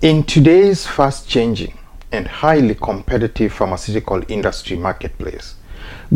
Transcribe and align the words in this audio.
In 0.00 0.22
today's 0.22 0.86
fast 0.86 1.28
changing 1.28 1.76
and 2.12 2.28
highly 2.28 2.76
competitive 2.76 3.52
pharmaceutical 3.52 4.22
industry 4.28 4.76
marketplace, 4.76 5.56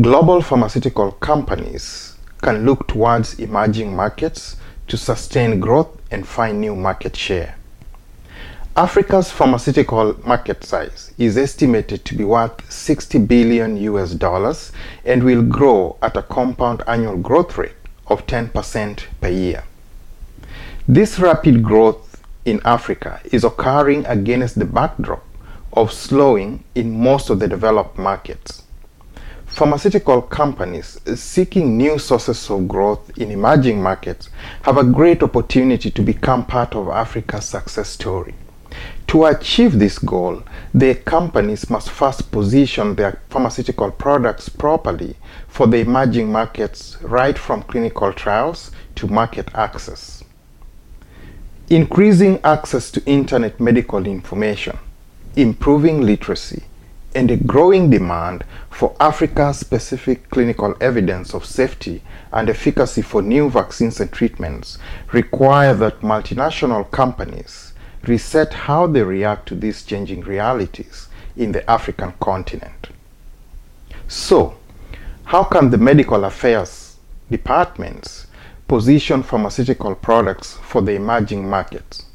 global 0.01 0.41
pharmaceutical 0.41 1.11
companies 1.11 2.17
can 2.43 2.65
look 2.65 2.87
towards 2.87 3.41
emerging 3.41 3.97
markets 3.97 4.55
to 4.87 4.97
sustain 4.97 5.59
growth 5.59 6.01
and 6.13 6.29
find 6.29 6.61
new 6.61 6.77
market 6.77 7.17
share. 7.17 7.57
Africa's 8.77 9.33
pharmaceutical 9.33 10.15
market 10.25 10.63
size 10.63 11.13
is 11.19 11.37
estimated 11.37 12.05
to 12.05 12.15
be 12.15 12.23
worth 12.23 12.71
60 12.71 13.19
billion 13.19 13.77
US 13.79 14.13
dollars 14.13 14.71
and 15.05 15.25
will 15.25 15.43
grow 15.43 15.97
at 16.01 16.17
a 16.17 16.23
compound 16.23 16.85
annual 16.87 17.17
growth 17.17 17.59
rate 17.59 17.75
of 18.07 18.27
10% 18.29 19.07
per 19.21 19.29
year. 19.29 19.65
This 20.87 21.19
rapid 21.19 21.65
growth 21.65 22.12
in 22.45 22.61
Africa 22.65 23.21
is 23.25 23.45
occurring 23.45 24.05
against 24.07 24.59
the 24.59 24.65
backdrop 24.65 25.25
of 25.73 25.93
slowing 25.93 26.65
in 26.75 27.01
most 27.03 27.31
of 27.31 27.39
the 27.39 27.49
developed 27.49 27.99
markets. 27.99 28.63
Pharmaceutical 29.47 30.23
companies 30.23 30.99
seeking 31.15 31.77
new 31.77 31.99
sources 31.99 32.51
of 32.51 32.67
growth 32.67 33.17
in 33.19 33.31
emerging 33.31 33.83
markets 33.83 34.31
have 34.63 34.79
a 34.79 34.85
great 34.85 35.23
opportunity 35.23 35.91
to 35.91 36.03
become 36.03 36.47
part 36.47 36.75
of 36.75 36.89
Africa's 36.89 37.45
success 37.45 37.91
story. 37.91 38.35
To 39.09 39.27
achieve 39.27 39.79
this 39.79 39.99
goal, 39.99 40.43
the 40.73 40.95
companies 40.95 41.69
must 41.69 41.91
first 41.91 42.33
position 42.33 42.95
their 42.95 43.21
pharmaceutical 43.29 43.91
products 43.91 44.49
properly 44.49 45.17
for 45.49 45.67
the 45.67 45.81
emerging 45.81 46.33
markets 46.33 46.97
right 47.03 47.37
from 47.37 47.63
clinical 47.63 48.11
trials 48.15 48.71
to 48.95 49.07
market 49.07 49.49
access. 49.55 50.25
Increasing 51.73 52.39
access 52.45 52.91
to 52.91 53.03
internet 53.07 53.59
medical 53.59 54.07
information, 54.07 54.79
improving 55.37 56.03
literacy, 56.03 56.65
and 57.15 57.31
a 57.31 57.39
growing 57.39 57.89
demand 57.89 58.45
for 58.69 58.95
Africa-specific 59.01 60.29
clinical 60.29 60.75
evidence 60.83 61.33
of 61.33 61.47
safety 61.47 62.03
and 62.31 62.51
efficacy 62.51 63.01
for 63.01 63.23
new 63.23 63.49
vaccines 63.49 64.01
and 64.01 64.13
treatments 64.13 64.77
require 65.13 65.73
that 65.73 66.03
multinational 66.03 66.91
companies 66.91 67.73
reset 68.03 68.53
how 68.53 68.87
they 68.87 69.03
react 69.03 69.49
to 69.49 69.55
these 69.55 69.83
changing 69.83 70.21
realities 70.21 71.09
in 71.39 71.53
the 71.53 71.71
African 71.71 72.13
continent. 72.21 72.89
So, 74.09 74.59
how 75.25 75.45
can 75.45 75.71
the 75.71 75.79
medical 75.79 76.27
affairs 76.27 76.99
departments 77.31 78.27
position 78.73 79.23
pharmaceutical 79.23 79.95
products 79.95 80.57
for 80.63 80.81
the 80.81 80.93
emerging 80.93 81.47
markets? 81.47 82.07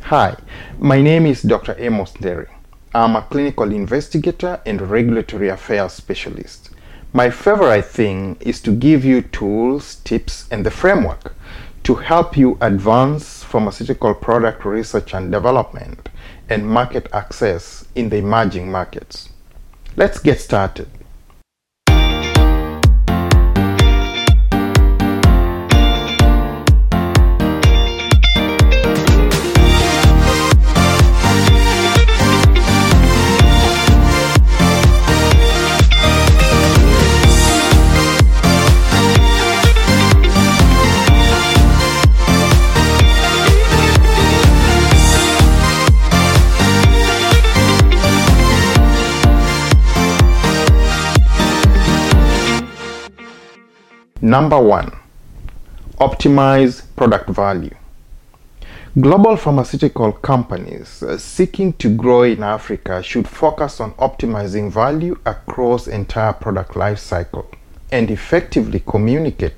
Hi, 0.00 0.36
my 0.76 1.00
name 1.00 1.24
is 1.24 1.40
Dr. 1.42 1.76
Amos 1.78 2.10
Derry. 2.14 2.48
I'm 2.92 3.14
a 3.14 3.22
clinical 3.22 3.70
investigator 3.70 4.60
and 4.66 4.82
regulatory 4.82 5.48
affairs 5.48 5.92
specialist. 5.92 6.70
My 7.12 7.30
favorite 7.30 7.84
thing 7.84 8.38
is 8.40 8.60
to 8.62 8.72
give 8.72 9.04
you 9.04 9.22
tools, 9.22 10.00
tips, 10.02 10.48
and 10.50 10.66
the 10.66 10.72
framework 10.72 11.36
to 11.84 11.94
help 11.94 12.36
you 12.36 12.58
advance 12.60 13.44
pharmaceutical 13.44 14.16
product 14.16 14.64
research 14.64 15.14
and 15.14 15.30
development 15.30 16.08
and 16.48 16.68
market 16.68 17.06
access 17.12 17.84
in 17.94 18.08
the 18.08 18.16
emerging 18.16 18.68
markets. 18.68 19.28
Let's 19.96 20.18
get 20.18 20.40
started. 20.40 20.88
Number 54.20 54.60
one, 54.60 54.90
optimize 56.00 56.82
product 56.96 57.28
value. 57.28 57.74
Global 59.00 59.36
pharmaceutical 59.36 60.10
companies 60.10 61.04
uh, 61.04 61.16
seeking 61.18 61.72
to 61.74 61.88
grow 61.94 62.24
in 62.24 62.42
Africa 62.42 63.00
should 63.00 63.28
focus 63.28 63.80
on 63.80 63.92
optimizing 63.92 64.72
value 64.72 65.16
across 65.24 65.86
entire 65.86 66.32
product 66.32 66.74
life 66.74 66.98
cycle 66.98 67.48
and 67.92 68.10
effectively 68.10 68.82
communicate 68.84 69.54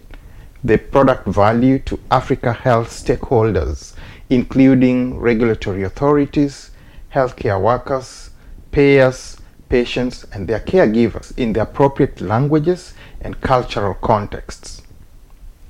the 0.62 0.76
product 0.76 1.26
value 1.26 1.78
to 1.78 1.98
Africa 2.10 2.52
health 2.52 2.90
stakeholders, 2.90 3.94
including 4.28 5.18
regulatory 5.18 5.84
authorities, 5.84 6.70
healthcare 7.14 7.58
workers, 7.58 8.28
payers, 8.72 9.39
patients, 9.70 10.24
and 10.34 10.46
their 10.46 10.60
caregivers 10.60 11.32
in 11.38 11.54
the 11.54 11.62
appropriate 11.62 12.20
languages 12.20 12.92
and 13.22 13.40
cultural 13.40 13.94
contexts. 13.94 14.82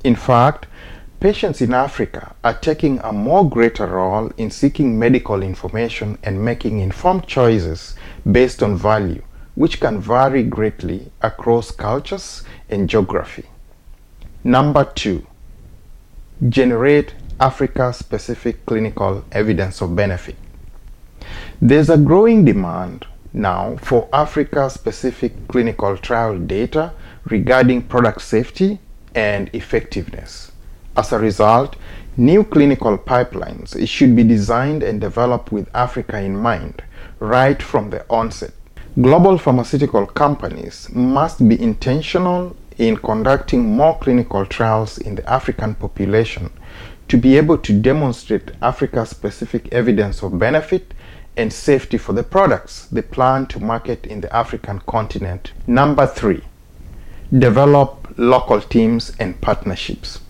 In 0.03 0.17
fact, 0.17 0.67
patients 1.21 1.61
in 1.61 1.75
Africa 1.75 2.35
are 2.43 2.55
taking 2.59 2.99
a 3.01 3.13
more 3.13 3.49
greater 3.49 3.87
role 3.87 4.33
in 4.39 4.51
seeking 4.51 4.99
medical 4.99 5.43
information 5.43 6.19
and 6.23 6.45
making 6.45 6.81
informed 6.81 7.27
choices 7.27 7.95
based 8.33 8.63
on 8.63 8.77
value, 8.77 9.23
which 9.55 9.79
can 9.79 10.01
vary 10.01 10.43
greatly 10.43 11.13
across 11.21 11.71
cultures 11.71 12.43
and 12.71 12.89
geography. 12.89 13.45
Number 14.43 14.85
two, 14.85 15.27
generate 16.49 17.15
Africa-specific 17.39 18.65
clinical 18.65 19.25
evidence 19.33 19.83
of 19.83 19.95
benefit. 19.95 20.37
There's 21.61 21.91
a 21.91 21.99
growing 21.99 22.47
demand 22.47 23.07
now 23.33 23.77
for 23.77 24.09
Africa-specific 24.13 25.49
clinical 25.49 25.97
trial 25.97 26.39
data 26.39 26.93
regarding 27.25 27.83
product 27.83 28.23
safety 28.23 28.79
and 29.15 29.51
effectiveness. 29.53 30.53
As 30.97 31.13
a 31.13 31.19
result, 31.19 31.77
new 32.17 32.45
clinical 32.45 32.99
pipelines 32.99 33.87
should 33.87 34.17
be 34.17 34.25
designed 34.25 34.83
and 34.83 35.01
developed 35.01 35.53
with 35.53 35.69
Africa 35.75 36.19
in 36.21 36.37
mind 36.37 36.83
right 37.21 37.63
from 37.63 37.91
the 37.91 38.05
onset. 38.09 38.53
Global 39.01 39.39
pharmaceutical 39.39 40.07
companies 40.07 40.89
must 40.93 41.49
be 41.49 41.61
intentional 41.61 42.57
in 42.79 42.97
conducting 42.97 43.77
more 43.77 43.97
clinical 43.99 44.45
trials 44.45 44.99
in 44.99 45.15
the 45.15 45.31
African 45.31 45.75
population 45.75 46.51
to 47.09 47.17
be 47.17 47.37
able 47.37 47.59
to 47.59 47.73
demonstrate 47.73 48.51
Africa-specific 48.63 49.73
evidence 49.73 50.23
of 50.23 50.39
benefit 50.39 50.95
and 51.37 51.53
safety 51.53 51.97
for 51.99 52.13
the 52.13 52.23
products 52.23 52.87
they 52.87 53.03
plan 53.03 53.47
to 53.47 53.61
market 53.61 54.07
in 54.07 54.21
the 54.21 54.35
African 54.35 54.81
continent. 54.81 55.53
Number 55.67 56.07
three, 56.07 56.43
develop 57.39 58.15
local 58.17 58.61
teams 58.61 59.13
and 59.19 59.41
partnerships. 59.41 60.21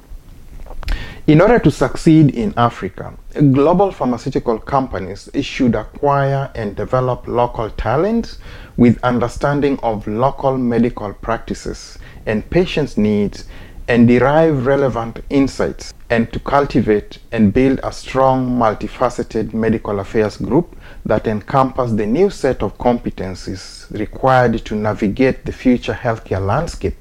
In 1.26 1.40
order 1.40 1.58
to 1.60 1.70
succeed 1.70 2.34
in 2.34 2.52
Africa, 2.56 3.14
global 3.52 3.92
pharmaceutical 3.92 4.58
companies 4.58 5.28
should 5.42 5.74
acquire 5.74 6.50
and 6.54 6.74
develop 6.74 7.28
local 7.28 7.70
talent 7.70 8.38
with 8.76 9.02
understanding 9.04 9.78
of 9.82 10.06
local 10.08 10.58
medical 10.58 11.12
practices 11.12 11.98
and 12.26 12.48
patients' 12.50 12.96
needs 12.96 13.44
and 13.86 14.08
derive 14.08 14.66
relevant 14.66 15.22
insights 15.30 15.92
and 16.10 16.32
to 16.32 16.40
cultivate 16.40 17.18
and 17.30 17.54
build 17.54 17.78
a 17.84 17.92
strong 17.92 18.50
multifaceted 18.50 19.54
medical 19.54 20.00
affairs 20.00 20.36
group 20.36 20.76
that 21.06 21.28
encompasses 21.28 21.96
the 21.96 22.04
new 22.06 22.28
set 22.28 22.62
of 22.64 22.76
competencies 22.78 23.88
required 23.96 24.58
to 24.64 24.74
navigate 24.74 25.44
the 25.44 25.52
future 25.52 25.94
healthcare 25.94 26.44
landscape 26.44 26.96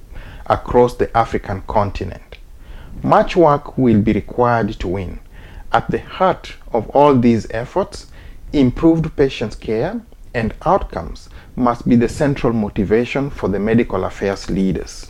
across 0.45 0.95
the 0.95 1.17
African 1.17 1.61
continent. 1.63 2.38
Much 3.01 3.35
work 3.35 3.77
will 3.79 4.00
be 4.00 4.13
required 4.13 4.69
to 4.79 4.88
win. 4.88 5.19
At 5.71 5.89
the 5.89 6.00
heart 6.00 6.56
of 6.71 6.88
all 6.89 7.15
these 7.15 7.47
efforts, 7.50 8.07
improved 8.53 9.15
patient 9.15 9.59
care 9.59 10.01
and 10.35 10.53
outcomes 10.65 11.29
must 11.56 11.88
be 11.89 11.95
the 11.95 12.09
central 12.09 12.53
motivation 12.53 13.31
for 13.31 13.50
the 13.50 13.59
medical 13.59 14.03
affairs 14.06 14.50
leaders. 14.51 15.09